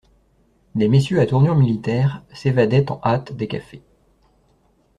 [0.73, 3.83] Des messieurs à tournure militaire s'évadaient en hâte des cafés.